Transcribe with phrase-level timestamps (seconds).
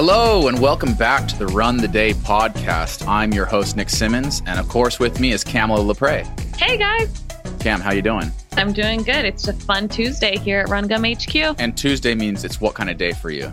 [0.00, 3.04] Hello and welcome back to the Run the Day podcast.
[3.08, 6.24] I'm your host Nick Simmons, and of course with me is Kamala Lepre.
[6.56, 7.24] Hey guys.
[7.58, 8.30] Cam, how you doing?
[8.52, 9.24] I'm doing good.
[9.24, 11.34] It's a fun Tuesday here at Run Gum HQ.
[11.58, 13.52] And Tuesday means it's what kind of day for you?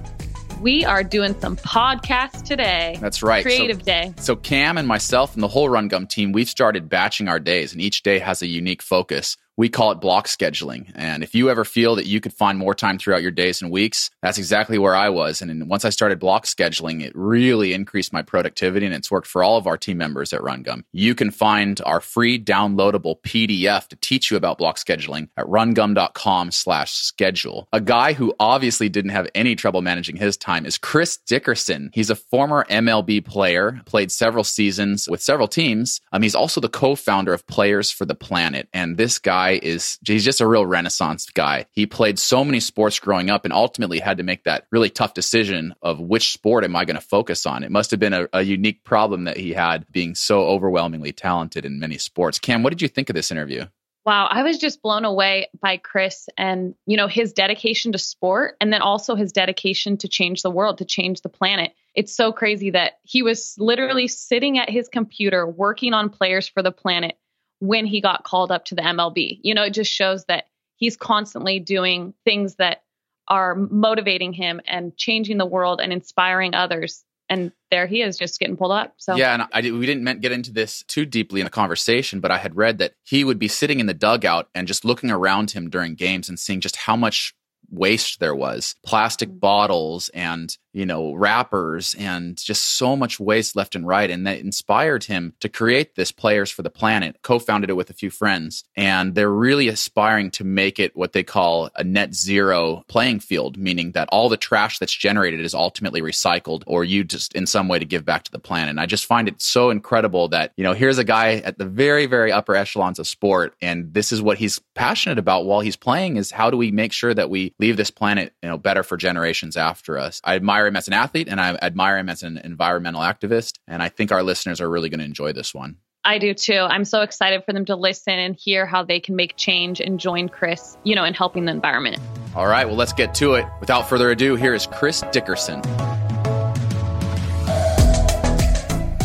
[0.62, 3.00] We are doing some podcasts today.
[3.02, 3.42] That's right.
[3.42, 4.14] Creative so, day.
[4.18, 7.72] So Cam and myself and the whole Run Gum team, we've started batching our days,
[7.72, 10.92] and each day has a unique focus we call it block scheduling.
[10.96, 13.72] And if you ever feel that you could find more time throughout your days and
[13.72, 15.42] weeks, that's exactly where I was.
[15.42, 19.44] And once I started block scheduling, it really increased my productivity and it's worked for
[19.44, 20.84] all of our team members at RunGum.
[20.92, 26.52] You can find our free downloadable PDF to teach you about block scheduling at rungum.com
[26.52, 27.68] slash schedule.
[27.72, 31.92] A guy who obviously didn't have any trouble managing his time is Chris Dickerson.
[31.94, 36.02] He's a former MLB player, played several seasons with several teams.
[36.12, 38.68] Um, he's also the co-founder of Players for the Planet.
[38.74, 41.66] And this guy guy is he's just a real renaissance guy.
[41.72, 45.14] He played so many sports growing up and ultimately had to make that really tough
[45.14, 47.64] decision of which sport am I going to focus on.
[47.64, 51.66] It must have been a, a unique problem that he had being so overwhelmingly talented
[51.66, 52.40] in many sports.
[52.40, 53.66] Cam, what did you think of this interview?
[54.06, 58.56] Wow, I was just blown away by Chris and, you know, his dedication to sport
[58.62, 61.72] and then also his dedication to change the world, to change the planet.
[61.96, 66.62] It's so crazy that he was literally sitting at his computer working on players for
[66.62, 67.18] the planet
[67.60, 69.40] when he got called up to the MLB.
[69.42, 72.84] You know, it just shows that he's constantly doing things that
[73.28, 77.04] are motivating him and changing the world and inspiring others.
[77.28, 78.94] And there he is, just getting pulled up.
[78.98, 82.30] So yeah, and I, we didn't get into this too deeply in the conversation, but
[82.30, 85.52] I had read that he would be sitting in the dugout and just looking around
[85.52, 87.34] him during games and seeing just how much
[87.72, 89.40] waste there was plastic mm.
[89.40, 94.12] bottles and you know, rappers and just so much waste left and right.
[94.12, 97.90] And that inspired him to create this Players for the Planet, co founded it with
[97.90, 98.66] a few friends.
[98.76, 103.58] And they're really aspiring to make it what they call a net zero playing field,
[103.58, 107.70] meaning that all the trash that's generated is ultimately recycled or you just in some
[107.70, 108.72] way to give back to the planet.
[108.72, 111.66] And I just find it so incredible that, you know, here's a guy at the
[111.66, 113.56] very, very upper echelons of sport.
[113.62, 116.92] And this is what he's passionate about while he's playing is how do we make
[116.92, 120.20] sure that we leave this planet, you know, better for generations after us.
[120.26, 123.60] I admire admire him as an athlete and I admire him as an environmental activist.
[123.68, 125.78] And I think our listeners are really going to enjoy this one.
[126.04, 126.60] I do too.
[126.60, 130.00] I'm so excited for them to listen and hear how they can make change and
[130.00, 132.00] join Chris, you know, in helping the environment.
[132.36, 133.46] All right, well, let's get to it.
[133.60, 135.62] Without further ado, here is Chris Dickerson.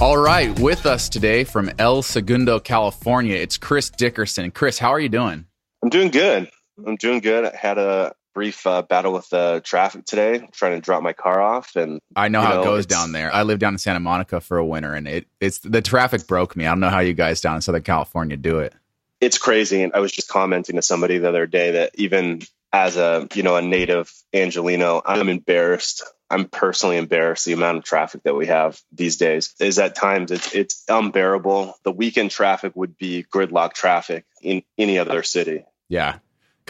[0.02, 4.50] All right, with us today from El Segundo, California, it's Chris Dickerson.
[4.50, 5.46] Chris, how are you doing?
[5.82, 6.50] I'm doing good.
[6.86, 7.46] I'm doing good.
[7.46, 11.40] I had a brief uh, battle with the traffic today, trying to drop my car
[11.40, 11.76] off.
[11.76, 13.32] And I know how know, it goes down there.
[13.34, 16.56] I live down in Santa Monica for a winter, and it it's the traffic broke
[16.56, 16.66] me.
[16.66, 18.74] I don't know how you guys down in Southern California do it.
[19.20, 22.42] It's crazy, and I was just commenting to somebody the other day that even
[22.72, 26.04] as a you know a native Angelino, I'm embarrassed.
[26.32, 29.54] I'm personally embarrassed the amount of traffic that we have these days.
[29.58, 31.74] Is at times it's it's unbearable.
[31.82, 35.64] The weekend traffic would be gridlock traffic in any other city.
[35.88, 36.18] Yeah,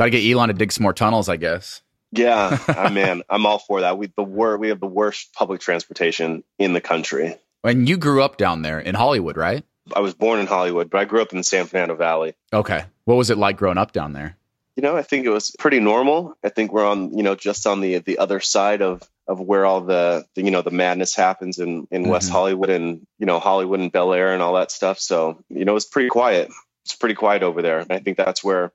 [0.01, 1.83] Got to get Elon to dig some more tunnels, I guess.
[2.11, 3.99] Yeah, I man, I'm all for that.
[3.99, 7.37] We the wor- we have the worst public transportation in the country.
[7.63, 9.63] And you grew up down there in Hollywood, right?
[9.95, 12.33] I was born in Hollywood, but I grew up in the San Fernando Valley.
[12.51, 12.83] Okay.
[13.05, 14.39] What was it like growing up down there?
[14.75, 16.35] You know, I think it was pretty normal.
[16.43, 19.67] I think we're on, you know, just on the the other side of of where
[19.67, 22.11] all the, the you know the madness happens in in mm-hmm.
[22.11, 24.99] West Hollywood and you know Hollywood and Bel Air and all that stuff.
[24.99, 26.51] So you know, it's pretty quiet.
[26.87, 27.81] It's pretty quiet over there.
[27.81, 28.73] and I think that's where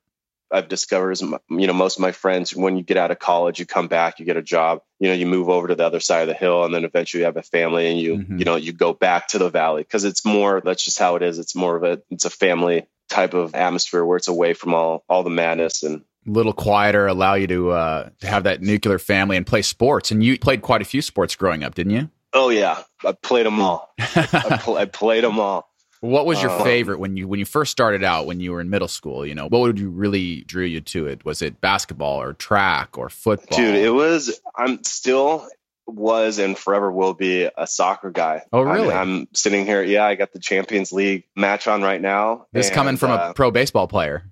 [0.52, 3.60] I've discovered is, you know, most of my friends, when you get out of college,
[3.60, 6.00] you come back, you get a job, you know, you move over to the other
[6.00, 8.38] side of the hill and then eventually you have a family and you, mm-hmm.
[8.38, 11.24] you know, you go back to the valley because it's more, that's just how it
[11.24, 11.40] is.
[11.40, 15.04] It's more of a, it's a family type of atmosphere where it's away from all,
[15.10, 19.38] all the madness and, little quieter, allow you to uh, to have that nuclear family
[19.38, 20.12] and play sports.
[20.12, 22.10] And you played quite a few sports growing up, didn't you?
[22.34, 23.94] Oh yeah, I played them all.
[24.00, 25.70] I, pl- I, played them all.
[26.06, 28.62] What was your uh, favorite when you when you first started out when you were
[28.62, 29.26] in middle school?
[29.26, 31.26] You know, what would you really drew you to it?
[31.26, 33.58] Was it basketball or track or football?
[33.58, 34.40] Dude, it was.
[34.56, 35.48] I'm still
[35.88, 38.42] was and forever will be a soccer guy.
[38.52, 38.92] Oh, really?
[38.92, 39.84] I'm, I'm sitting here.
[39.84, 42.48] Yeah, I got the Champions League match on right now.
[42.52, 44.24] This and, coming from uh, a pro baseball player.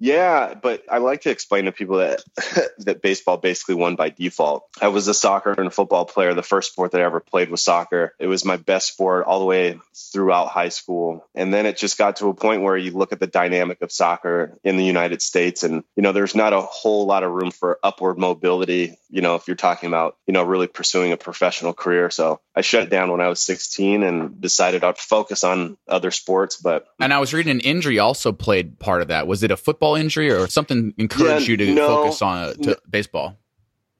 [0.00, 2.24] Yeah, but I like to explain to people that
[2.78, 4.64] that baseball basically won by default.
[4.80, 6.32] I was a soccer and a football player.
[6.32, 8.14] The first sport that I ever played was soccer.
[8.18, 9.78] It was my best sport all the way
[10.12, 11.26] throughout high school.
[11.34, 13.92] And then it just got to a point where you look at the dynamic of
[13.92, 17.50] soccer in the United States and you know there's not a whole lot of room
[17.50, 21.74] for upward mobility, you know, if you're talking about, you know, really pursuing a professional
[21.74, 22.08] career.
[22.10, 26.56] So I shut down when I was 16 and decided I'd focus on other sports,
[26.56, 29.26] but And I was reading an injury also played part of that.
[29.26, 32.52] Was it a football injury or something encouraged yeah, you to no, focus on uh,
[32.54, 33.36] to no, baseball?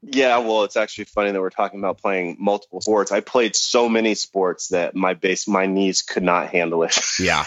[0.02, 3.12] Yeah, well, it's actually funny that we're talking about playing multiple sports.
[3.12, 6.98] I played so many sports that my base, my knees could not handle it.
[7.20, 7.44] Yeah.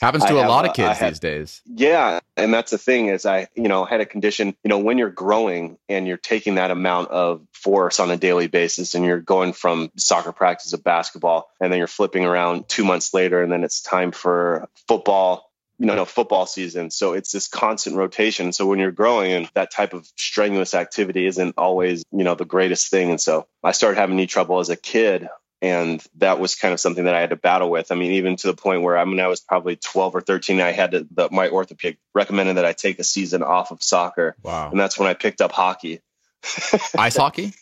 [0.00, 1.60] Happens to I a have lot of kids have- these days.
[1.66, 4.96] Yeah, and that's the thing is I, you know, had a condition, you know, when
[4.96, 9.20] you're growing and you're taking that amount of force on a daily basis and you're
[9.20, 13.52] going from soccer practice to basketball and then you're flipping around 2 months later and
[13.52, 15.49] then it's time for football,
[15.80, 16.90] you know, football season.
[16.90, 18.52] So it's this constant rotation.
[18.52, 22.44] So when you're growing and that type of strenuous activity isn't always, you know, the
[22.44, 25.28] greatest thing and so I started having knee trouble as a kid
[25.62, 27.92] and that was kind of something that I had to battle with.
[27.92, 30.60] I mean, even to the point where I mean, I was probably 12 or 13.
[30.60, 34.36] I had to, the, my orthopedic recommended that I take a season off of soccer,
[34.42, 34.70] Wow.
[34.70, 36.00] and that's when I picked up hockey.
[36.98, 37.52] Ice hockey?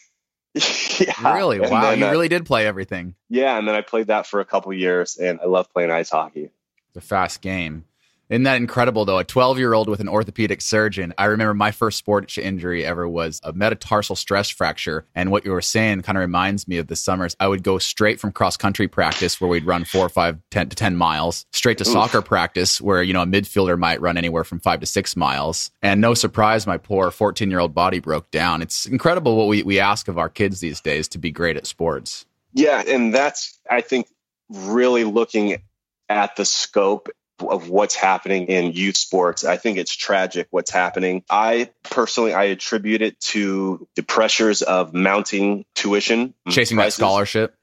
[0.55, 1.59] yeah, Really?
[1.59, 1.83] And Wow.
[1.91, 3.15] then, You uh, really did play everything.
[3.29, 6.11] yeah, and then I played that for a couple years, and I love playing ice
[6.11, 6.51] hockey.
[6.89, 7.85] It's a fast game.
[8.31, 9.19] Isn't that incredible, though?
[9.19, 11.15] A 12 year old with an orthopedic surgeon.
[11.17, 15.07] I remember my first sports injury ever was a metatarsal stress fracture.
[15.15, 17.35] And what you were saying kind of reminds me of the summers.
[17.41, 20.77] I would go straight from cross country practice where we'd run four, five, 10 to
[20.77, 21.93] 10 miles, straight to Oof.
[21.93, 25.71] soccer practice where, you know, a midfielder might run anywhere from five to six miles.
[25.81, 28.61] And no surprise, my poor 14 year old body broke down.
[28.61, 31.67] It's incredible what we, we ask of our kids these days to be great at
[31.67, 32.27] sports.
[32.53, 34.09] Yeah, and that's I think
[34.49, 35.63] really looking
[36.09, 37.09] at the scope
[37.41, 39.45] of what's happening in youth sports.
[39.45, 41.25] I think it's tragic what's happening.
[41.31, 47.55] I personally I attribute it to the pressures of mounting tuition Chasing that scholarship.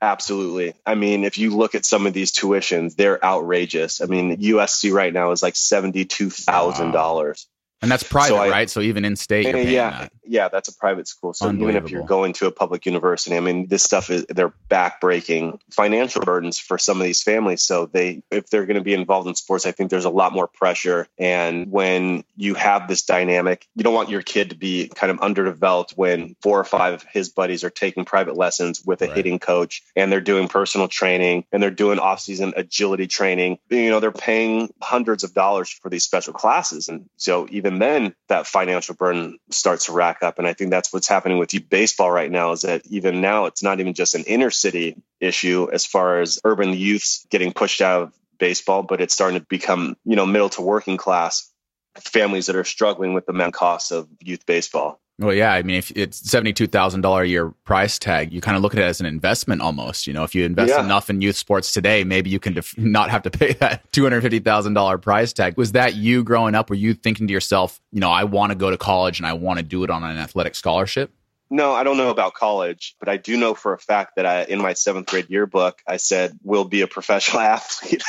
[0.00, 0.74] Absolutely.
[0.84, 4.00] I mean, if you look at some of these tuitions, they're outrageous.
[4.00, 7.46] I mean, USC right now is like seventy-two thousand dollars.
[7.82, 8.70] And that's private, So I- right?
[8.70, 10.12] So even in state, you're eh, yeah, that.
[10.24, 11.34] yeah, that's a private school.
[11.34, 14.54] So even if you're going to a public university, I mean, this stuff is they're
[14.70, 17.62] backbreaking financial burdens for some of these families.
[17.62, 20.32] So they, if they're going to be involved in sports, I think there's a lot
[20.32, 21.08] more pressure.
[21.18, 25.18] And when you have this dynamic, you don't want your kid to be kind of
[25.20, 29.16] underdeveloped when four or five of his buddies are taking private lessons with a Right.
[29.16, 33.58] hitting coach and they're doing personal training and they're doing off-season agility training.
[33.70, 36.88] You know, they're paying hundreds of dollars for these special classes.
[36.88, 40.38] And so even then that financial burden starts to rack up.
[40.38, 43.62] And I think that's what's happening with baseball right now is that even now it's
[43.62, 48.02] not even just an inner city issue as far as urban youths getting pushed out
[48.02, 51.50] of baseball, but it's starting to become, you know, middle to working class
[51.98, 55.01] families that are struggling with the costs of youth baseball.
[55.18, 55.52] Well, yeah.
[55.52, 58.72] I mean, if it's seventy-two thousand dollar a year price tag, you kind of look
[58.74, 60.06] at it as an investment almost.
[60.06, 60.84] You know, if you invest Yeah.
[60.84, 64.02] enough in youth sports today, maybe you can def- not have to pay that two
[64.04, 65.56] hundred fifty thousand dollar price tag.
[65.56, 66.70] Was that you growing up?
[66.70, 69.34] Were you thinking to yourself, you know, I want to go to college and I
[69.34, 71.12] want to do it on an athletic scholarship?
[71.50, 74.44] No, I don't know about college, but I do know for a fact that I,
[74.44, 78.02] in my seventh grade yearbook, I said, will be a professional athlete.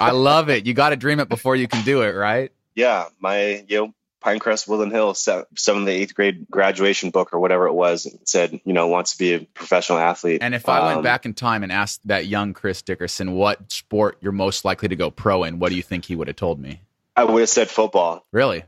[0.00, 0.66] I love it.
[0.66, 2.50] You got to dream it before you can do it, right?
[2.74, 7.40] yeah, my, you know, Pinecrest Woodland Hill se- seventh to eighth grade graduation book or
[7.40, 10.42] whatever it was it said, you know, wants to be a professional athlete.
[10.42, 13.72] And if I went Um, back in time and asked that young Chris Dickerson what
[13.72, 16.36] sport you're most likely to go pro in, what do you think he would have
[16.36, 16.80] told me?
[17.16, 18.24] I would have said football.
[18.32, 18.64] Really?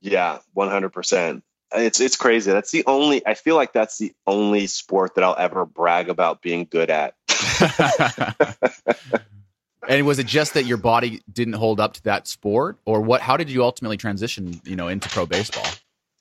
[0.00, 1.42] Yeah, one hundred percent.
[1.72, 2.50] It's it's crazy.
[2.50, 3.26] That's the only.
[3.26, 7.14] I feel like that's the only sport that I'll ever brag about being good at.
[9.86, 13.20] and was it just that your body didn't hold up to that sport, or what?
[13.20, 15.66] How did you ultimately transition, you know, into pro baseball?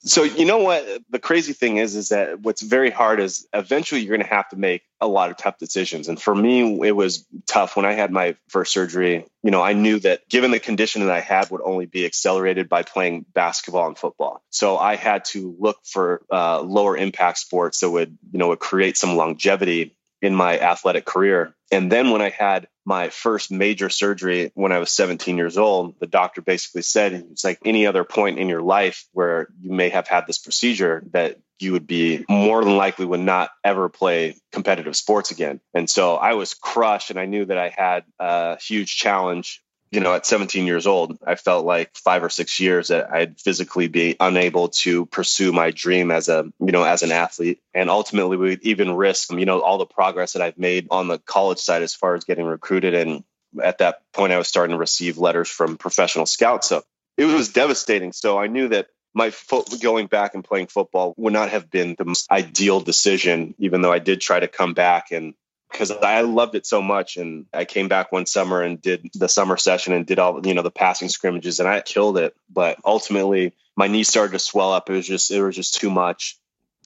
[0.02, 4.02] So you know what the crazy thing is is that what's very hard is eventually
[4.02, 6.08] you're going to have to make a lot of tough decisions.
[6.08, 9.26] And for me, it was tough when I had my first surgery.
[9.42, 12.70] You know, I knew that given the condition that I had would only be accelerated
[12.70, 14.42] by playing basketball and football.
[14.52, 18.60] So I had to look for uh, lower impact sports that would you know would
[18.60, 21.54] create some longevity in my athletic career.
[21.72, 25.96] And then when I had my first major surgery when I was 17 years old,
[26.00, 29.90] the doctor basically said it's like any other point in your life where you may
[29.90, 34.38] have had this procedure that you would be more than likely would not ever play
[34.52, 35.60] competitive sports again.
[35.74, 40.00] And so I was crushed and I knew that I had a huge challenge you
[40.00, 43.88] know, at 17 years old, I felt like five or six years that I'd physically
[43.88, 47.62] be unable to pursue my dream as a, you know, as an athlete.
[47.74, 51.20] And ultimately, we'd even risk, you know, all the progress that I've made on the
[51.20, 52.94] college side as far as getting recruited.
[52.94, 53.24] And
[53.64, 56.68] at that point, I was starting to receive letters from professional scouts.
[56.68, 56.84] So
[57.18, 58.12] it was devastating.
[58.12, 61.96] So I knew that my foot going back and playing football would not have been
[61.98, 65.34] the most ideal decision, even though I did try to come back and
[65.72, 67.18] because I loved it so much.
[67.18, 70.54] And I came back one summer and did the summer session and did all, you
[70.54, 72.36] know, the passing scrimmages and I killed it.
[72.50, 74.90] But ultimately my knee started to swell up.
[74.90, 76.40] It was just, it was just too much.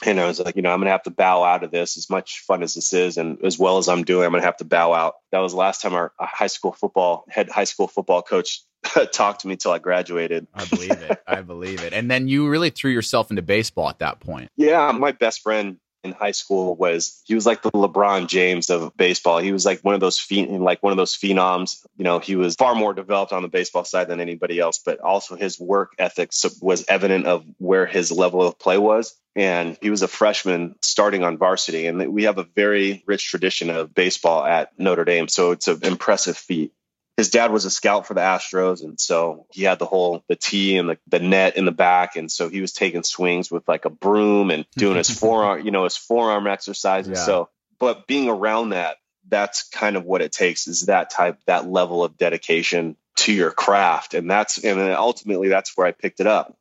[0.03, 1.95] And I was like, you know, I'm going to have to bow out of this
[1.95, 3.17] as much fun as this is.
[3.17, 5.15] And as well as I'm doing, I'm going to have to bow out.
[5.31, 8.61] That was the last time our high school football head high school football coach
[9.11, 10.47] talked to me till I graduated.
[10.55, 11.21] I believe it.
[11.27, 11.93] I believe it.
[11.93, 14.49] And then you really threw yourself into baseball at that point.
[14.57, 18.95] Yeah, my best friend in high school was he was like the LeBron James of
[18.97, 19.39] baseball.
[19.39, 21.85] He was like one of those phen- like one of those phenoms.
[21.97, 24.99] You know, he was far more developed on the baseball side than anybody else, but
[24.99, 29.15] also his work ethics was evident of where his level of play was.
[29.35, 33.69] And he was a freshman starting on varsity, and we have a very rich tradition
[33.69, 35.29] of baseball at Notre Dame.
[35.29, 36.73] So it's an impressive feat
[37.17, 40.35] his dad was a scout for the Astros, and so he had the whole the
[40.35, 43.67] tee and the, the net in the back, and so he was taking swings with
[43.67, 47.17] like a broom and doing his forearm, you know, his forearm exercises.
[47.17, 47.25] Yeah.
[47.25, 47.49] So,
[47.79, 52.03] but being around that, that's kind of what it takes is that type, that level
[52.03, 56.27] of dedication to your craft, and that's and then ultimately that's where I picked it
[56.27, 56.57] up.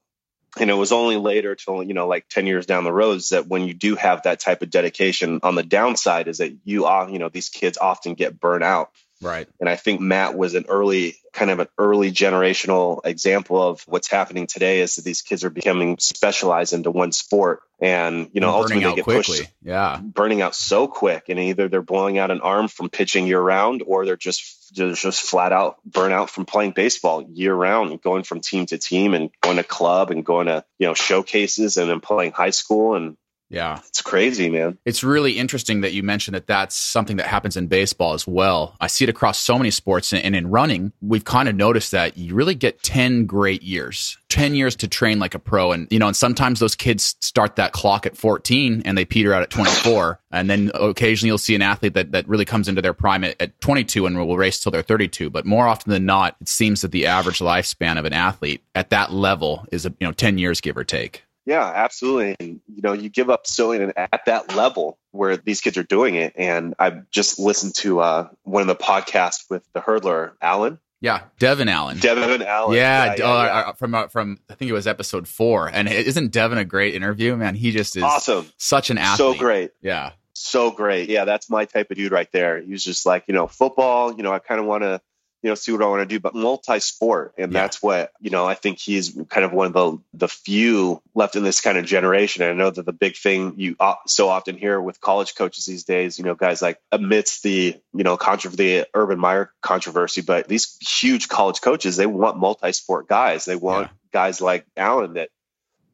[0.58, 3.28] And it was only later, till you know, like ten years down the road, is
[3.28, 6.86] that when you do have that type of dedication, on the downside is that you,
[6.86, 8.90] uh, you know, these kids often get burnt out
[9.22, 9.48] Right.
[9.60, 14.10] And I think Matt was an early, kind of an early generational example of what's
[14.10, 17.60] happening today is that these kids are becoming specialized into one sport.
[17.82, 19.38] And, you know, ultimately they get quickly.
[19.38, 19.52] pushed.
[19.62, 20.00] Yeah.
[20.02, 21.28] Burning out so quick.
[21.28, 25.02] And either they're blowing out an arm from pitching year round or they're just, just,
[25.02, 29.14] just flat out burn out from playing baseball year round, going from team to team
[29.14, 32.94] and going to club and going to, you know, showcases and then playing high school
[32.94, 33.16] and
[33.50, 33.80] yeah.
[33.88, 34.78] It's crazy, man.
[34.84, 38.76] It's really interesting that you mentioned that that's something that happens in baseball as well.
[38.80, 40.12] I see it across so many sports.
[40.12, 44.54] And in running, we've kind of noticed that you really get 10 great years, 10
[44.54, 45.72] years to train like a pro.
[45.72, 49.34] And, you know, and sometimes those kids start that clock at 14 and they peter
[49.34, 50.20] out at 24.
[50.30, 53.34] and then occasionally you'll see an athlete that, that really comes into their prime at,
[53.42, 55.28] at 22 and will race till they're 32.
[55.28, 58.90] But more often than not, it seems that the average lifespan of an athlete at
[58.90, 61.24] that level is, a you know, 10 years, give or take.
[61.46, 62.36] Yeah, absolutely.
[62.38, 66.14] And you know, you give up so at that level where these kids are doing
[66.14, 66.34] it.
[66.36, 70.78] And I just listened to uh, one of the podcasts with the hurdler, Allen.
[71.00, 71.98] Yeah, Devon Allen.
[71.98, 72.76] Devon Allen.
[72.76, 73.52] Yeah, yeah, yeah, uh, yeah.
[73.52, 75.66] Uh, from uh, from I think it was episode four.
[75.66, 77.34] And isn't Devin a great interview?
[77.36, 78.46] Man, he just is awesome.
[78.58, 79.34] Such an athlete.
[79.34, 79.70] So great.
[79.80, 80.12] Yeah.
[80.34, 81.08] So great.
[81.08, 82.60] Yeah, that's my type of dude right there.
[82.60, 84.14] He was just like, you know, football.
[84.14, 85.00] You know, I kind of want to
[85.42, 87.34] you know, see what I want to do, but multi-sport.
[87.38, 87.60] And yeah.
[87.60, 91.34] that's what, you know, I think he's kind of one of the, the few left
[91.34, 92.42] in this kind of generation.
[92.42, 95.84] And I know that the big thing you so often hear with college coaches these
[95.84, 100.46] days, you know, guys like amidst the, you know, controversy, the Urban Meyer controversy, but
[100.46, 103.46] these huge college coaches, they want multi-sport guys.
[103.46, 103.96] They want yeah.
[104.12, 105.30] guys like Allen that,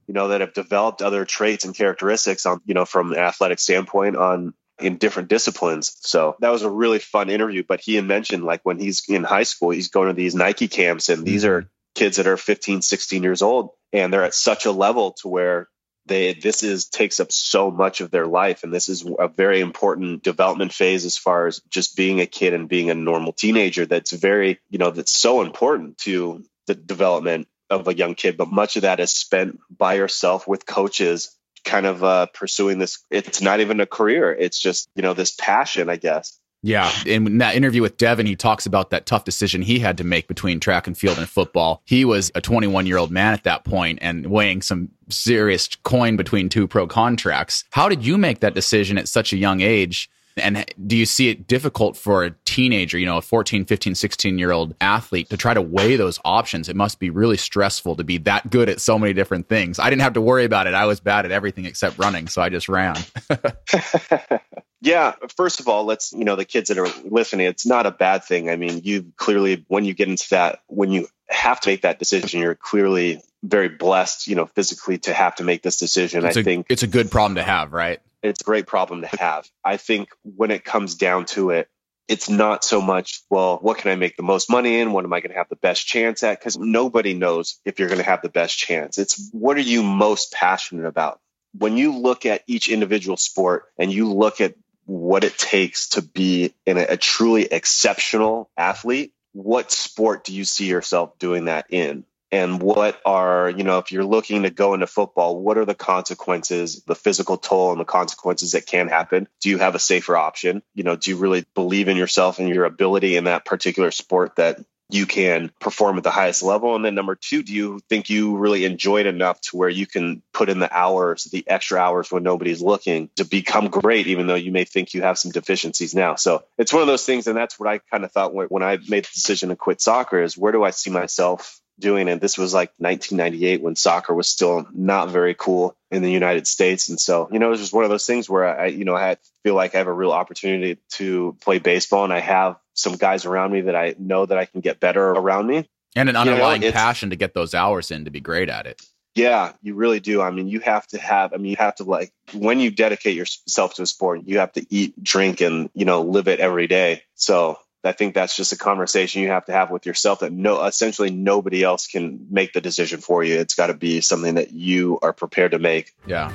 [0.08, 3.58] you know, that have developed other traits and characteristics on, you know, from an athletic
[3.58, 5.96] standpoint on in different disciplines.
[6.00, 7.64] So that was a really fun interview.
[7.66, 10.68] But he had mentioned like when he's in high school, he's going to these Nike
[10.68, 14.66] camps, and these are kids that are 15, 16 years old, and they're at such
[14.66, 15.68] a level to where
[16.06, 19.60] they this is takes up so much of their life and this is a very
[19.60, 23.86] important development phase as far as just being a kid and being a normal teenager
[23.86, 28.50] that's very you know that's so important to the development of a young kid but
[28.50, 31.35] much of that is spent by yourself with coaches
[31.66, 33.04] kind of uh, pursuing this.
[33.10, 34.32] It's not even a career.
[34.32, 36.38] It's just, you know, this passion, I guess.
[36.62, 36.90] Yeah.
[37.04, 40.26] In that interview with Devon, he talks about that tough decision he had to make
[40.26, 41.82] between track and field and football.
[41.84, 46.16] He was a 21 year old man at that point and weighing some serious coin
[46.16, 47.64] between two pro contracts.
[47.70, 50.10] How did you make that decision at such a young age?
[50.36, 54.38] And do you see it difficult for a teenager, you know, a 14, 15, 16
[54.38, 56.68] year old athlete to try to weigh those options?
[56.68, 59.78] It must be really stressful to be that good at so many different things.
[59.78, 60.74] I didn't have to worry about it.
[60.74, 62.96] I was bad at everything except running, so I just ran.
[64.82, 67.90] yeah, first of all, let's, you know, the kids that are listening, it's not a
[67.90, 68.50] bad thing.
[68.50, 71.98] I mean, you clearly, when you get into that, when you have to make that
[71.98, 76.24] decision, you're clearly very blessed, you know, physically to have to make this decision.
[76.24, 78.00] It's I a, think it's a good problem to have, right?
[78.26, 79.48] It's a great problem to have.
[79.64, 81.68] I think when it comes down to it,
[82.08, 84.92] it's not so much, well, what can I make the most money in?
[84.92, 86.38] What am I going to have the best chance at?
[86.38, 88.98] Because nobody knows if you're going to have the best chance.
[88.98, 91.20] It's what are you most passionate about?
[91.52, 94.54] When you look at each individual sport and you look at
[94.84, 100.44] what it takes to be in a, a truly exceptional athlete, what sport do you
[100.44, 102.04] see yourself doing that in?
[102.36, 105.74] And what are you know if you're looking to go into football what are the
[105.74, 109.26] consequences the physical toll and the consequences that can happen?
[109.40, 110.62] Do you have a safer option?
[110.74, 114.36] You know do you really believe in yourself and your ability in that particular sport
[114.36, 116.76] that you can perform at the highest level?
[116.76, 119.86] And then number two do you think you really enjoy it enough to where you
[119.86, 124.26] can put in the hours the extra hours when nobody's looking to become great even
[124.26, 126.16] though you may think you have some deficiencies now?
[126.16, 128.78] So it's one of those things and that's what i kind of thought when i
[128.88, 132.20] made the decision to quit soccer is where do i see myself doing it.
[132.20, 136.88] This was like 1998 when soccer was still not very cool in the United States.
[136.88, 138.96] And so, you know, it was just one of those things where I, you know,
[138.96, 142.96] I feel like I have a real opportunity to play baseball and I have some
[142.96, 145.68] guys around me that I know that I can get better around me.
[145.94, 148.66] and an underlying you know, passion to get those hours in to be great at
[148.66, 148.80] it.
[149.14, 150.20] Yeah, you really do.
[150.20, 153.16] I mean, you have to have, I mean, you have to like, when you dedicate
[153.16, 156.66] yourself to a sport, you have to eat, drink, and, you know, live it every
[156.66, 157.02] day.
[157.14, 160.64] So I think that's just a conversation you have to have with yourself that no,
[160.64, 163.38] essentially nobody else can make the decision for you.
[163.38, 165.94] It's got to be something that you are prepared to make.
[166.06, 166.32] Yeah.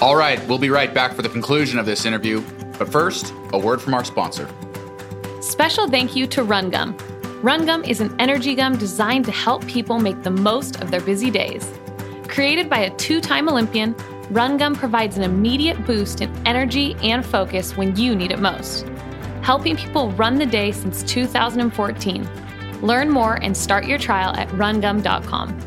[0.00, 2.42] All right, we'll be right back for the conclusion of this interview.
[2.78, 4.48] But first, a word from our sponsor.
[5.40, 6.96] Special thank you to Run Gum
[7.42, 11.00] Run Gum is an energy gum designed to help people make the most of their
[11.00, 11.70] busy days.
[12.28, 13.94] Created by a two time Olympian,
[14.30, 18.86] Run Gum provides an immediate boost in energy and focus when you need it most,
[19.42, 22.28] helping people run the day since 2014.
[22.80, 25.60] Learn more and start your trial at rungum.com.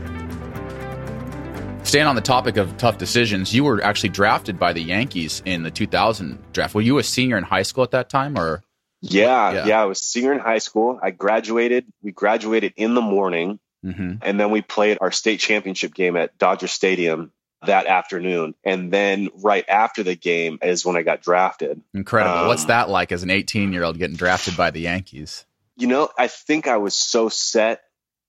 [1.83, 5.63] Staying on the topic of tough decisions, you were actually drafted by the Yankees in
[5.63, 6.75] the 2000 draft.
[6.75, 8.63] Were you a senior in high school at that time or?
[9.01, 9.81] Yeah, yeah, yeah.
[9.81, 11.00] I was senior in high school.
[11.01, 11.86] I graduated.
[12.03, 14.15] We graduated in the morning, mm-hmm.
[14.21, 17.31] and then we played our state championship game at Dodger Stadium
[17.65, 18.55] that afternoon.
[18.63, 21.81] And then right after the game is when I got drafted.
[21.93, 22.37] Incredible.
[22.37, 25.45] Um, What's that like as an 18 year old getting drafted by the Yankees?
[25.75, 27.81] You know, I think I was so set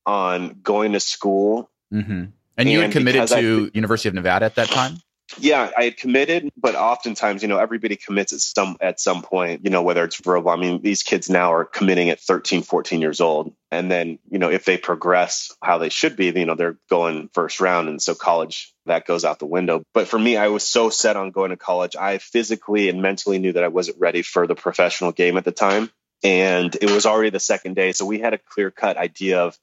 [0.06, 1.70] on going to school.
[1.92, 2.24] Mm-hmm.
[2.56, 5.00] And you had committed to I, University of Nevada at that time?
[5.38, 9.64] Yeah, I had committed, but oftentimes, you know, everybody commits at some at some point,
[9.64, 10.50] you know, whether it's verbal.
[10.50, 13.54] I mean, these kids now are committing at 13, 14 years old.
[13.70, 17.30] And then, you know, if they progress how they should be, you know, they're going
[17.32, 17.88] first round.
[17.88, 19.82] And so college that goes out the window.
[19.94, 21.94] But for me, I was so set on going to college.
[21.96, 25.52] I physically and mentally knew that I wasn't ready for the professional game at the
[25.52, 25.90] time.
[26.22, 27.92] And it was already the second day.
[27.92, 29.56] So we had a clear cut idea of,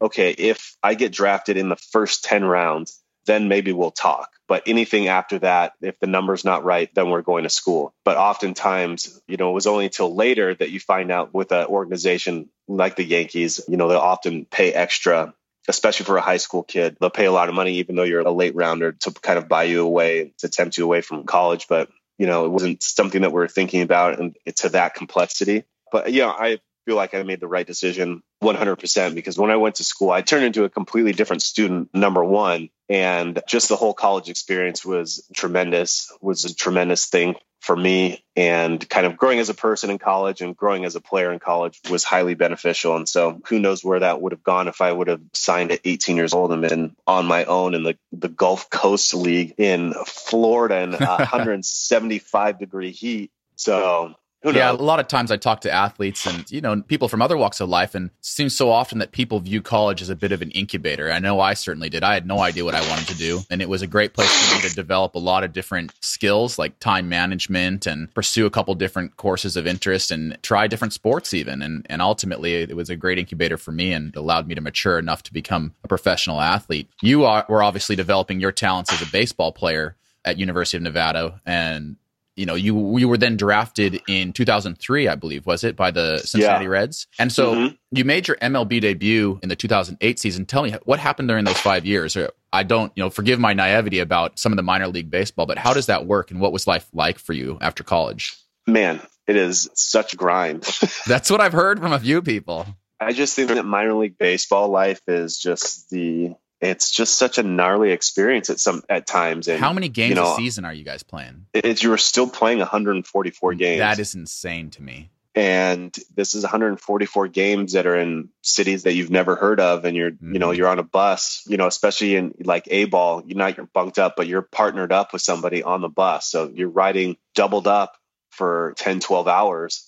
[0.00, 4.30] okay, if I get drafted in the first 10 rounds, then maybe we'll talk.
[4.48, 7.94] But anything after that, if the number's not right, then we're going to school.
[8.04, 11.66] But oftentimes, you know, it was only until later that you find out with an
[11.66, 15.34] organization like the Yankees, you know, they'll often pay extra,
[15.68, 16.96] especially for a high school kid.
[16.98, 19.48] They'll pay a lot of money, even though you're a late rounder, to kind of
[19.48, 21.66] buy you away, to tempt you away from college.
[21.68, 25.64] But, you know, it wasn't something that we are thinking about and to that complexity.
[25.92, 29.56] But, you know, I feel like I made the right decision 100% because when I
[29.56, 32.70] went to school, I turned into a completely different student, number one.
[32.88, 38.24] And just the whole college experience was tremendous, was a tremendous thing for me.
[38.36, 41.40] And kind of growing as a person in college and growing as a player in
[41.40, 42.96] college was highly beneficial.
[42.96, 45.80] And so who knows where that would have gone if I would have signed at
[45.84, 49.92] 18 years old and been on my own in the, the Gulf Coast League in
[50.06, 53.30] Florida in 175 degree heat.
[53.56, 57.20] So yeah, a lot of times I talk to athletes and you know people from
[57.20, 60.16] other walks of life, and it seems so often that people view college as a
[60.16, 61.10] bit of an incubator.
[61.10, 62.04] I know I certainly did.
[62.04, 64.32] I had no idea what I wanted to do, and it was a great place
[64.32, 68.50] for me to develop a lot of different skills like time management and pursue a
[68.50, 71.60] couple different courses of interest and try different sports even.
[71.60, 74.98] And and ultimately, it was a great incubator for me and allowed me to mature
[74.98, 76.88] enough to become a professional athlete.
[77.02, 81.40] You are, were obviously developing your talents as a baseball player at University of Nevada,
[81.46, 81.96] and
[82.38, 86.18] you know, you you were then drafted in 2003, I believe, was it, by the
[86.18, 86.70] Cincinnati yeah.
[86.70, 87.08] Reds?
[87.18, 87.74] And so mm-hmm.
[87.90, 90.46] you made your MLB debut in the 2008 season.
[90.46, 92.16] Tell me what happened during those five years.
[92.52, 95.58] I don't, you know, forgive my naivety about some of the minor league baseball, but
[95.58, 98.36] how does that work, and what was life like for you after college?
[98.66, 100.62] Man, it is such grind.
[101.06, 102.66] That's what I've heard from a few people.
[103.00, 107.42] I just think that minor league baseball life is just the it's just such a
[107.42, 109.48] gnarly experience at some at times.
[109.48, 111.46] And how many games you know, a season are you guys playing?
[111.54, 113.78] It's you're still playing 144 games.
[113.78, 115.10] That is insane to me.
[115.34, 119.96] And this is 144 games that are in cities that you've never heard of, and
[119.96, 120.32] you're mm-hmm.
[120.32, 120.58] you know mm-hmm.
[120.58, 123.98] you're on a bus, you know, especially in like A ball, you're not you're bunked
[123.98, 127.96] up, but you're partnered up with somebody on the bus, so you're riding doubled up
[128.30, 129.87] for 10, 12 hours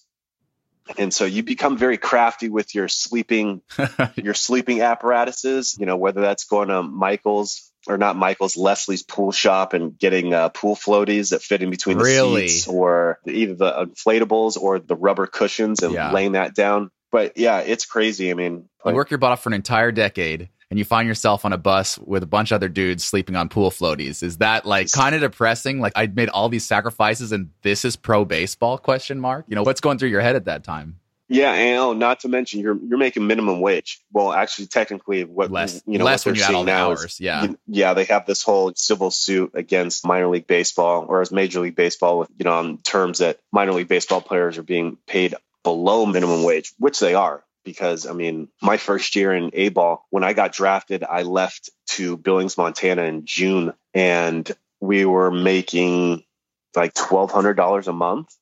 [0.99, 3.63] and so you become very crafty with your sleeping
[4.17, 9.33] your sleeping apparatuses you know whether that's going to michael's or not michael's leslie's pool
[9.33, 12.49] shop and getting uh, pool floaties that fit in between the really?
[12.49, 16.13] seats or either the inflatables or the rubber cushions and yeah.
[16.13, 19.49] laying that down but yeah it's crazy i mean you work your butt off for
[19.49, 22.69] an entire decade and you find yourself on a bus with a bunch of other
[22.69, 24.23] dudes sleeping on pool floaties.
[24.23, 25.81] Is that like kind of depressing?
[25.81, 29.45] Like I made all these sacrifices and this is pro baseball question mark?
[29.49, 31.01] You know, what's going through your head at that time?
[31.33, 34.01] Yeah, and oh, not to mention you're you're making minimum wage.
[34.13, 37.47] Well, actually, technically, what less you know less what they're seeing now hours, is yeah,
[37.69, 42.19] yeah, they have this whole civil suit against minor league baseball, whereas Major League Baseball,
[42.19, 46.43] with you know, on terms that minor league baseball players are being paid below minimum
[46.43, 50.33] wage, which they are because I mean, my first year in A ball, when I
[50.33, 56.25] got drafted, I left to Billings, Montana in June, and we were making
[56.75, 58.35] like twelve hundred dollars a month.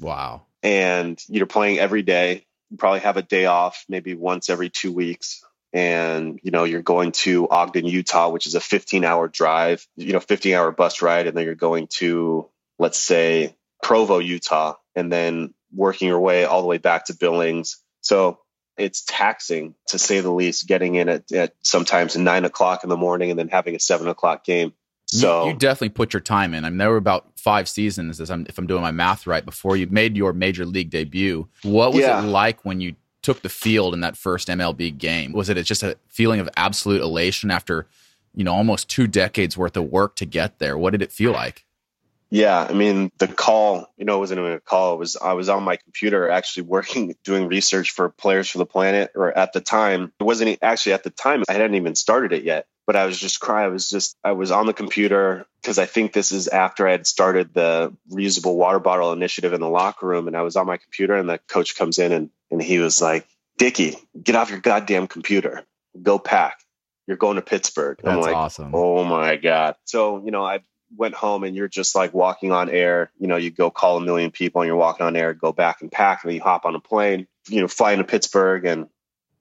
[0.00, 0.42] Wow.
[0.64, 2.46] and you're playing every day.
[2.70, 5.44] You probably have a day off, maybe once every two weeks.
[5.72, 10.12] And, you know, you're going to Ogden, Utah, which is a 15 hour drive, you
[10.12, 11.26] know, 15 hour bus ride.
[11.26, 16.62] And then you're going to, let's say, Provo, Utah, and then working your way all
[16.62, 17.78] the way back to Billings.
[18.00, 18.38] So
[18.76, 22.96] it's taxing to say the least, getting in at, at sometimes nine o'clock in the
[22.96, 24.72] morning and then having a seven o'clock game.
[25.06, 26.64] So you, you, definitely put your time in.
[26.64, 29.44] I mean, there were about five seasons, as I'm, if I'm doing my math right,
[29.44, 31.46] before you made your major league debut.
[31.62, 32.20] What was yeah.
[32.20, 35.32] it like when you took the field in that first MLB game?
[35.32, 37.86] Was it just a feeling of absolute elation after,
[38.34, 40.76] you know, almost two decades worth of work to get there?
[40.76, 41.63] What did it feel like?
[42.34, 44.94] Yeah, I mean, the call, you know, it wasn't even a call.
[44.94, 48.66] It was I was on my computer actually working, doing research for Players for the
[48.66, 52.32] Planet, or at the time, it wasn't actually at the time, I hadn't even started
[52.32, 52.66] it yet.
[52.88, 53.66] But I was just crying.
[53.66, 56.90] I was just, I was on the computer because I think this is after I
[56.90, 60.26] had started the reusable water bottle initiative in the locker room.
[60.26, 63.00] And I was on my computer, and the coach comes in and, and he was
[63.00, 65.62] like, Dickey, get off your goddamn computer.
[66.02, 66.58] Go pack.
[67.06, 68.00] You're going to Pittsburgh.
[68.02, 68.72] That's I'm like, awesome.
[68.74, 69.76] Oh my God.
[69.84, 70.60] So, you know, I
[70.96, 73.10] went home and you're just like walking on air.
[73.18, 75.82] You know, you go call a million people and you're walking on air, go back
[75.82, 78.88] and pack, and then you hop on a plane, you know, fly into Pittsburgh and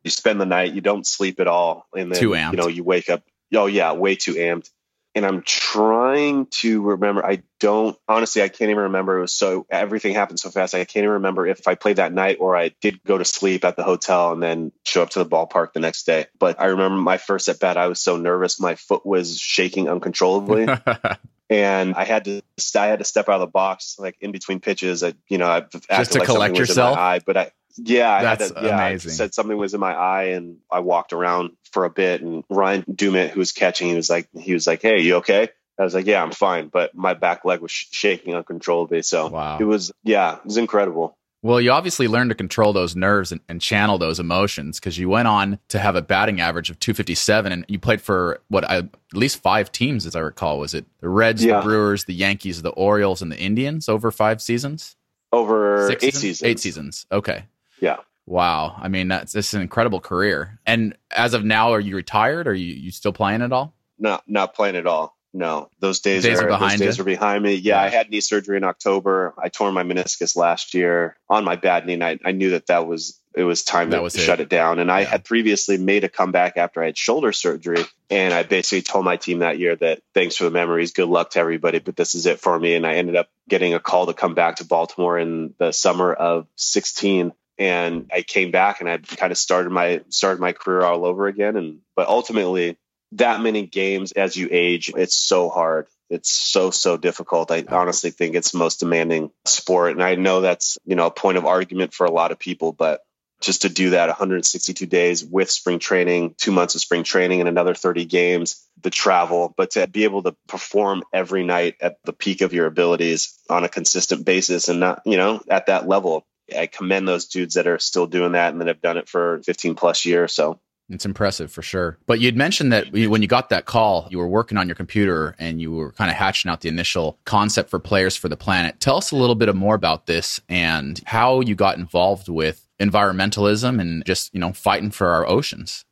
[0.03, 0.73] you spend the night.
[0.73, 2.51] You don't sleep at all, and then too amped.
[2.51, 3.23] you know you wake up.
[3.53, 4.69] Oh yeah, way too amped.
[5.15, 7.23] And I'm trying to remember.
[7.23, 8.41] I don't honestly.
[8.41, 9.19] I can't even remember.
[9.19, 10.73] It was so everything happened so fast.
[10.73, 13.63] I can't even remember if I played that night or I did go to sleep
[13.63, 16.25] at the hotel and then show up to the ballpark the next day.
[16.39, 17.77] But I remember my first at bat.
[17.77, 18.59] I was so nervous.
[18.59, 20.67] My foot was shaking uncontrollably.
[21.53, 22.41] and I had to
[22.75, 25.03] I had to step out of the box like in between pitches.
[25.03, 26.97] I you know I just to like collect yourself.
[26.97, 29.11] eye, but I yeah I That's had to, yeah amazing.
[29.11, 32.21] I said something was in my eye, and I walked around for a bit.
[32.21, 35.49] And Ryan Doumit, who was catching, he was like he was like, "Hey, you okay?"
[35.77, 39.01] I was like, "Yeah, I'm fine," but my back leg was sh- shaking uncontrollably.
[39.03, 39.57] So wow.
[39.59, 41.17] it was yeah, it was incredible.
[41.43, 45.09] Well, you obviously learned to control those nerves and, and channel those emotions because you
[45.09, 48.77] went on to have a batting average of 257 and you played for what I,
[48.77, 50.57] at least five teams, as I recall.
[50.57, 51.57] Was it the Reds, yeah.
[51.57, 54.95] the Brewers, the Yankees, the Orioles, and the Indians over five seasons?
[55.33, 56.21] Over Six eight seasons?
[56.21, 56.49] seasons.
[56.49, 57.05] Eight seasons.
[57.11, 57.45] Okay.
[57.81, 57.97] Yeah.
[58.25, 58.77] Wow.
[58.77, 60.61] I mean, that's, that's an incredible career.
[60.65, 62.47] And as of now, are you retired?
[62.47, 63.75] Or are you, you still playing at all?
[63.99, 65.17] No, not playing at all.
[65.33, 67.01] No, those days, days are, are behind those days you?
[67.01, 67.55] are behind me.
[67.55, 69.33] Yeah, I had knee surgery in October.
[69.41, 71.93] I tore my meniscus last year on my bad knee.
[71.93, 74.43] And I, I knew that that was it was time That to was shut it.
[74.43, 74.77] it down.
[74.77, 77.83] And I had previously made a comeback after I had shoulder surgery.
[78.11, 81.31] And I basically told my team that year that thanks for the memories, good luck
[81.31, 82.75] to everybody, but this is it for me.
[82.75, 86.13] And I ended up getting a call to come back to Baltimore in the summer
[86.13, 90.81] of 16 and I came back and I kind of started my started my career
[90.81, 91.55] all over again.
[91.55, 92.77] And but ultimately,
[93.17, 95.87] that many games as you age, it's so hard.
[96.09, 97.51] It's so so difficult.
[97.51, 101.11] I honestly think it's the most demanding sport, and I know that's you know a
[101.11, 103.01] point of argument for a lot of people, but
[103.41, 107.49] just to do that 162 days with spring training, two months of spring training, and
[107.49, 112.13] another 30 games, the travel, but to be able to perform every night at the
[112.13, 116.25] peak of your abilities on a consistent basis and not, you know, at that level.
[116.55, 119.41] I commend those dudes that are still doing that and that have done it for
[119.43, 120.33] 15 plus years.
[120.33, 121.97] So It's impressive for sure.
[122.05, 125.33] But you'd mentioned that when you got that call, you were working on your computer
[125.39, 128.79] and you were kind of hatching out the initial concept for Players for the Planet.
[128.79, 133.79] Tell us a little bit more about this and how you got involved with environmentalism
[133.79, 135.85] and just, you know, fighting for our oceans.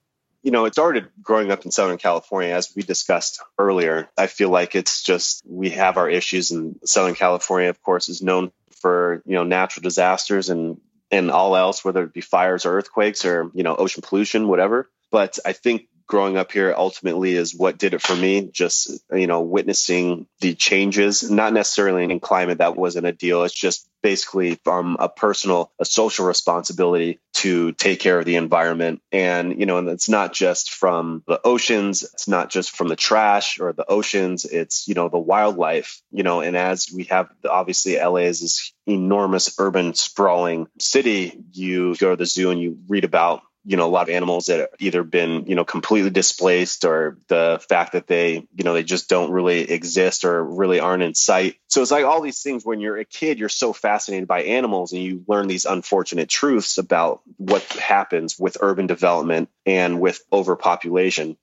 [0.43, 4.09] you know, it started growing up in Southern California, as we discussed earlier.
[4.17, 8.21] I feel like it's just we have our issues, and Southern California, of course, is
[8.21, 8.51] known
[8.81, 13.25] for you know natural disasters and and all else, whether it be fires or earthquakes
[13.25, 14.89] or you know ocean pollution, whatever.
[15.11, 18.49] But I think growing up here ultimately is what did it for me.
[18.51, 23.43] Just you know, witnessing the changes, not necessarily in climate that wasn't a deal.
[23.43, 29.01] It's just basically from a personal, a social responsibility to take care of the environment.
[29.11, 32.95] And, you know, and it's not just from the oceans, it's not just from the
[32.95, 37.29] trash or the oceans, it's, you know, the wildlife, you know, and as we have
[37.49, 42.79] obviously LA is this enormous urban sprawling city, you go to the zoo and you
[42.87, 46.09] read about you know a lot of animals that have either been you know completely
[46.09, 50.79] displaced or the fact that they you know they just don't really exist or really
[50.79, 51.55] aren't in sight.
[51.67, 54.93] So it's like all these things when you're a kid you're so fascinated by animals
[54.93, 61.37] and you learn these unfortunate truths about what happens with urban development and with overpopulation.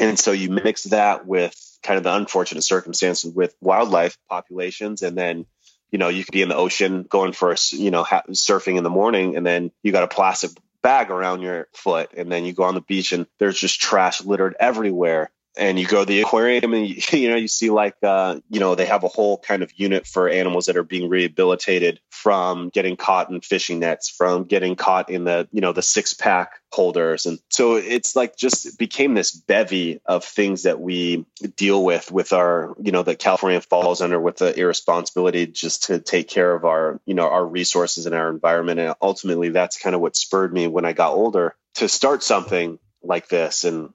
[0.00, 5.02] And so you mix that with kind of the unfortunate circumstances with wildlife populations.
[5.02, 5.44] And then
[5.90, 8.84] you know you could be in the ocean going for a you know surfing in
[8.84, 10.50] the morning and then you got a plastic
[10.82, 14.22] bag around your foot and then you go on the beach and there's just trash
[14.24, 17.96] littered everywhere and you go to the aquarium and you, you know you see like
[18.02, 21.08] uh, you know they have a whole kind of unit for animals that are being
[21.08, 25.82] rehabilitated from getting caught in fishing nets from getting caught in the you know the
[25.82, 27.26] six pack holders.
[27.26, 32.32] And so it's like just became this bevy of things that we deal with with
[32.32, 36.64] our you know that california falls under with the irresponsibility just to take care of
[36.64, 38.80] our you know our resources and our environment.
[38.80, 42.78] And ultimately that's kind of what spurred me when i got older to start something
[43.02, 43.64] like this.
[43.64, 43.92] And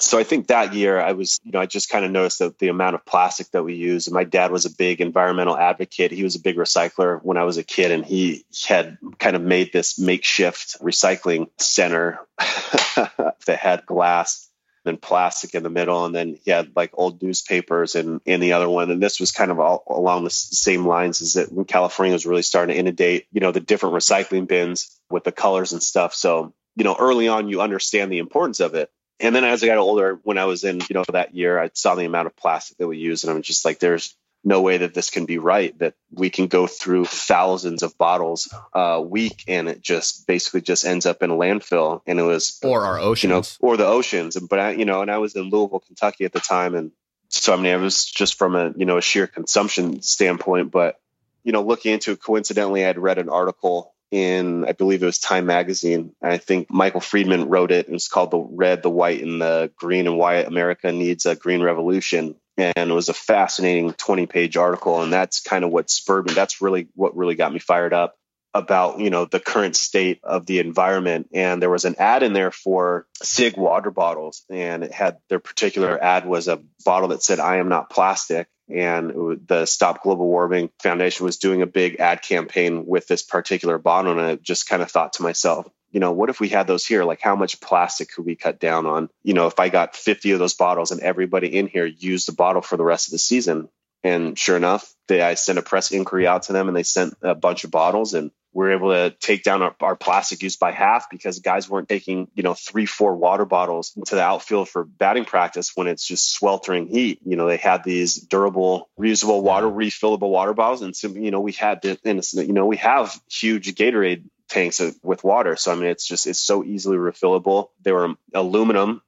[0.00, 2.58] so I think that year I was, you know, I just kind of noticed that
[2.58, 4.06] the amount of plastic that we use.
[4.06, 6.12] And my dad was a big environmental advocate.
[6.12, 9.42] He was a big recycler when I was a kid, and he had kind of
[9.42, 14.48] made this makeshift recycling center that had glass
[14.84, 18.52] and plastic in the middle, and then he had like old newspapers in in the
[18.54, 18.90] other one.
[18.90, 22.24] And this was kind of all along the same lines as that when California was
[22.24, 26.14] really starting to inundate, you know, the different recycling bins with the colors and stuff.
[26.14, 28.88] So you know, early on, you understand the importance of it
[29.20, 31.70] and then as I got older, when I was in, you know, that year, I
[31.74, 34.78] saw the amount of plastic that we use, and I'm just like, there's no way
[34.78, 35.76] that this can be right.
[35.78, 40.84] That we can go through thousands of bottles a week, and it just basically just
[40.84, 42.02] ends up in a landfill.
[42.06, 44.36] And it was or our oceans, you know, or the oceans.
[44.36, 46.92] But I, you know, and I was in Louisville, Kentucky at the time, and
[47.28, 50.70] so I mean, it was just from a you know a sheer consumption standpoint.
[50.70, 51.00] But
[51.42, 55.18] you know, looking into it, coincidentally, I'd read an article in I believe it was
[55.18, 56.12] Time magazine.
[56.22, 57.86] And I think Michael Friedman wrote it.
[57.86, 61.36] And it's called the Red, the White, and the Green, and Why America Needs a
[61.36, 62.36] Green Revolution.
[62.56, 65.02] And it was a fascinating 20 page article.
[65.02, 66.34] And that's kind of what spurred me.
[66.34, 68.18] That's really what really got me fired up
[68.54, 72.32] about you know the current state of the environment and there was an ad in
[72.32, 77.22] there for SIGG water bottles and it had their particular ad was a bottle that
[77.22, 82.00] said i am not plastic and the Stop Global Warming Foundation was doing a big
[82.00, 86.00] ad campaign with this particular bottle, and I just kind of thought to myself, you
[86.00, 87.04] know, what if we had those here?
[87.04, 89.08] Like, how much plastic could we cut down on?
[89.22, 92.32] You know, if I got 50 of those bottles and everybody in here used the
[92.32, 93.68] bottle for the rest of the season.
[94.04, 97.14] And sure enough, they, I sent a press inquiry out to them and they sent
[97.22, 98.14] a bunch of bottles.
[98.14, 101.68] And we are able to take down our, our, plastic use by half because guys
[101.68, 105.86] weren't taking you know three four water bottles into the outfield for batting practice when
[105.86, 107.20] it's just sweltering heat.
[107.24, 111.40] You know they had these durable reusable water refillable water bottles and so you know
[111.40, 115.56] we had to, and you know we have huge gatorade tanks uh, with water.
[115.56, 117.68] So i mean it's just it's so easily refillable.
[117.82, 119.02] They were um, aluminum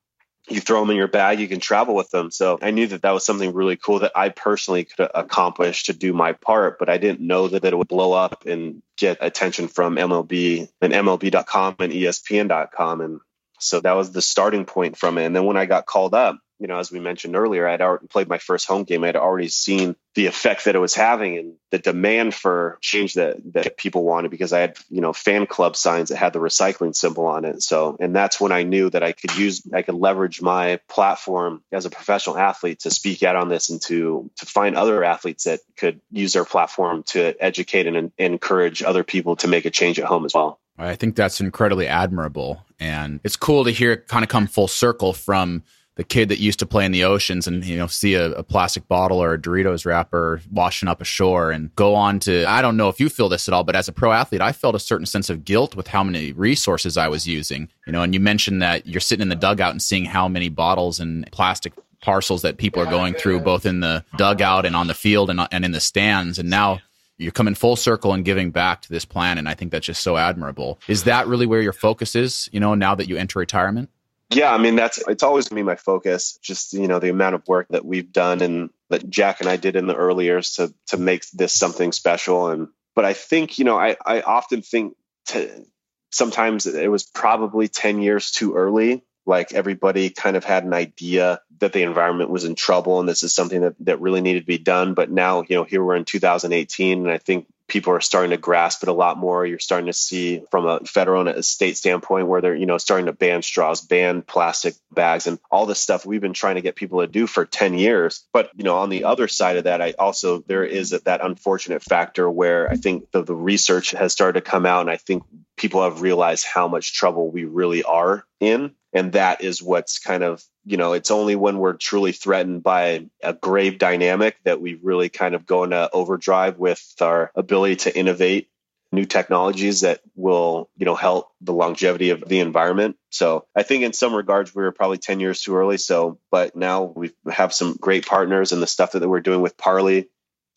[0.51, 2.31] you throw them in your bag, you can travel with them.
[2.31, 5.93] So I knew that that was something really cool that I personally could accomplish to
[5.93, 9.69] do my part, but I didn't know that it would blow up and get attention
[9.69, 13.01] from MLB and MLB.com and ESPN.com.
[13.01, 13.21] And
[13.59, 15.27] so that was the starting point from it.
[15.27, 18.07] And then when I got called up, you know, as we mentioned earlier, I'd already
[18.07, 19.03] played my first home game.
[19.03, 23.37] I'd already seen the effect that it was having and the demand for change that
[23.55, 26.95] that people wanted because I had, you know, fan club signs that had the recycling
[26.95, 27.63] symbol on it.
[27.63, 31.63] So, and that's when I knew that I could use, I could leverage my platform
[31.73, 35.45] as a professional athlete to speak out on this and to to find other athletes
[35.45, 39.71] that could use their platform to educate and, and encourage other people to make a
[39.71, 40.61] change at home as well.
[40.77, 44.69] I think that's incredibly admirable, and it's cool to hear it kind of come full
[44.69, 45.63] circle from
[46.01, 48.43] the kid that used to play in the oceans and you know see a, a,
[48.43, 52.79] plastic bottle or a Doritos wrapper washing up ashore and go on to I don't
[52.79, 54.79] know if you feel this at all, but as a pro athlete, I felt a
[54.79, 57.69] certain sense of guilt with how many resources I was using.
[57.87, 60.49] You know, and you mentioned that you're sitting in the dugout and seeing how many
[60.49, 64.87] bottles and plastic parcels that people are going through both in the dugout and on
[64.87, 66.39] the field and, and in the stands.
[66.39, 66.81] And now
[67.19, 69.41] you're coming full circle and giving back to this planet.
[69.41, 70.81] And i think that's just so admirable.
[70.89, 73.91] Is that really where your focus is you know now that you enter retirement
[74.31, 76.39] yeah, I mean that's it's always gonna be my focus.
[76.41, 79.57] Just you know the amount of work that we've done and that Jack and I
[79.57, 82.49] did in the early years to to make this something special.
[82.49, 85.67] And but I think you know I I often think to
[86.11, 89.03] sometimes it was probably ten years too early.
[89.27, 93.23] Like everybody kind of had an idea that the environment was in trouble and this
[93.23, 94.95] is something that, that really needed to be done.
[94.95, 98.37] But now, you know, here we're in 2018 and I think people are starting to
[98.37, 99.47] grasp it a lot more.
[99.47, 102.77] You're starting to see from a federal and a state standpoint where they're, you know,
[102.77, 106.61] starting to ban straws, ban plastic bags and all this stuff we've been trying to
[106.61, 108.27] get people to do for 10 years.
[108.33, 111.83] But, you know, on the other side of that, I also, there is that unfortunate
[111.83, 115.23] factor where I think the, the research has started to come out and I think
[115.57, 120.23] people have realized how much trouble we really are in and that is what's kind
[120.23, 124.75] of you know it's only when we're truly threatened by a grave dynamic that we
[124.75, 128.49] really kind of go into overdrive with our ability to innovate
[128.93, 132.97] new technologies that will you know help the longevity of the environment.
[133.11, 135.77] So i think in some regards we were probably 10 years too early.
[135.77, 139.57] So but now we have some great partners and the stuff that we're doing with
[139.57, 140.09] parley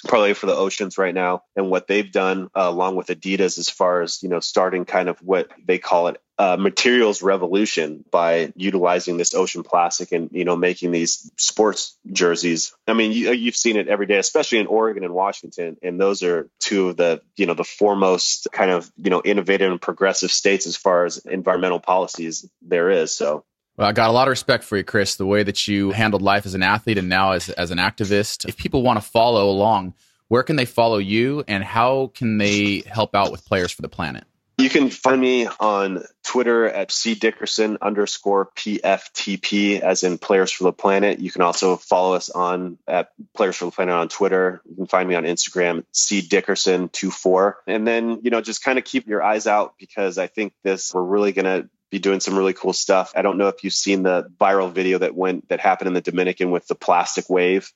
[0.03, 3.69] Parley for the Oceans right now and what they've done uh, along with Adidas as
[3.69, 8.51] far as you know starting kind of what they call it uh, materials revolution by
[8.55, 12.73] utilizing this ocean plastic and you know making these sports jerseys.
[12.87, 16.23] I mean, you, you've seen it every day, especially in Oregon and Washington, and those
[16.23, 20.31] are two of the you know the foremost kind of you know innovative and progressive
[20.31, 23.13] states as far as environmental policies there is.
[23.13, 23.45] So
[23.77, 26.21] well, I got a lot of respect for you, Chris, the way that you handled
[26.21, 28.47] life as an athlete and now as, as an activist.
[28.47, 29.95] If people want to follow along,
[30.27, 33.89] where can they follow you and how can they help out with Players for the
[33.89, 34.25] Planet?
[34.59, 40.65] You can find me on Twitter at C Dickerson underscore PFTP, as in Players for
[40.65, 41.19] the Planet.
[41.19, 44.61] You can also follow us on at Players for the Planet on Twitter.
[44.69, 47.53] You can find me on Instagram, C Dickerson24.
[47.65, 50.93] And then, you know, just kind of keep your eyes out because I think this,
[50.93, 53.13] we're really going to be doing some really cool stuff.
[53.15, 56.01] I don't know if you've seen the viral video that went that happened in the
[56.01, 57.71] Dominican with the plastic wave.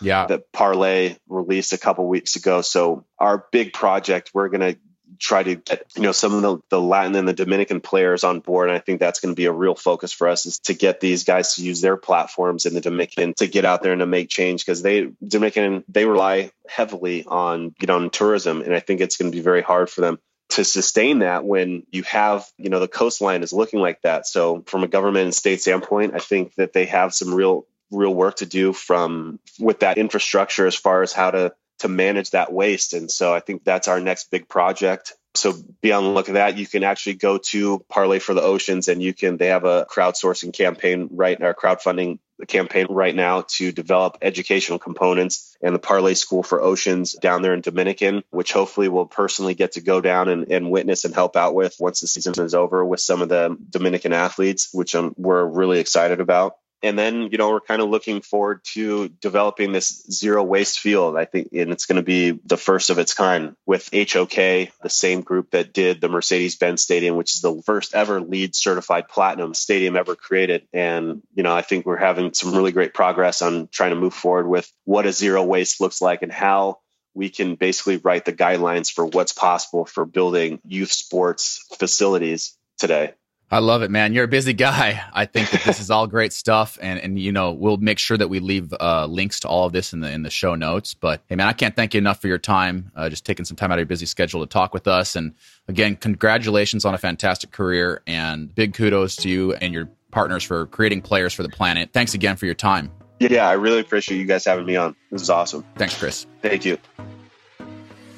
[0.00, 0.26] Yeah.
[0.26, 2.62] That Parley released a couple weeks ago.
[2.62, 4.80] So our big project, we're going to
[5.18, 8.40] try to get you know some of the, the Latin and the Dominican players on
[8.40, 8.68] board.
[8.68, 11.00] And I think that's going to be a real focus for us is to get
[11.00, 14.06] these guys to use their platforms in the Dominican to get out there and to
[14.06, 18.80] make change because they Dominican they rely heavily on you know on tourism, and I
[18.80, 20.18] think it's going to be very hard for them
[20.50, 24.62] to sustain that when you have you know the coastline is looking like that so
[24.66, 28.36] from a government and state standpoint i think that they have some real real work
[28.36, 32.92] to do from with that infrastructure as far as how to to manage that waste
[32.92, 36.34] and so i think that's our next big project so be on the look at
[36.34, 36.58] that.
[36.58, 39.86] You can actually go to Parley for the Oceans and you can, they have a
[39.86, 46.14] crowdsourcing campaign right now, crowdfunding campaign right now to develop educational components and the Parley
[46.14, 50.28] School for Oceans down there in Dominican, which hopefully we'll personally get to go down
[50.28, 53.28] and, and witness and help out with once the season is over with some of
[53.28, 57.88] the Dominican athletes, which we're really excited about and then you know we're kind of
[57.88, 62.38] looking forward to developing this zero waste field i think and it's going to be
[62.44, 67.16] the first of its kind with hok the same group that did the mercedes-benz stadium
[67.16, 70.66] which is the first ever LEED certified platinum stadium ever created.
[70.72, 74.14] And you know i think we're having some really great progress on trying to move
[74.14, 76.78] forward with what a zero waste looks like and how
[77.14, 83.12] we can basically write the guidelines for what's possible for building youth sports facilities today
[83.50, 84.12] I love it, man.
[84.12, 85.02] You're a busy guy.
[85.12, 88.18] I think that this is all great stuff, and and you know we'll make sure
[88.18, 90.92] that we leave uh, links to all of this in the in the show notes.
[90.92, 93.56] But hey, man, I can't thank you enough for your time, uh, just taking some
[93.56, 95.16] time out of your busy schedule to talk with us.
[95.16, 95.34] And
[95.66, 100.66] again, congratulations on a fantastic career, and big kudos to you and your partners for
[100.66, 101.90] creating players for the planet.
[101.92, 102.90] Thanks again for your time.
[103.18, 104.94] Yeah, I really appreciate you guys having me on.
[105.10, 105.64] This is awesome.
[105.76, 106.26] Thanks, Chris.
[106.42, 106.78] Thank you.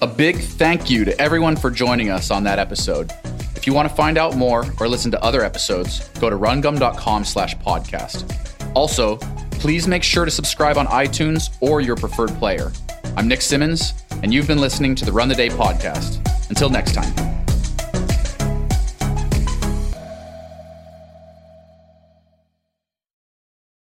[0.03, 3.13] A big thank you to everyone for joining us on that episode.
[3.61, 7.27] If you want to find out more or listen to other episodes, go to rungum.com
[7.27, 8.25] slash podcast.
[8.75, 9.19] Also,
[9.51, 12.73] please make sure to subscribe on iTunes or your preferred player.
[13.19, 13.93] I'm Nick Simmons,
[14.23, 16.27] and you've been listening to the Run the Day podcast.
[16.49, 17.40] Until next time.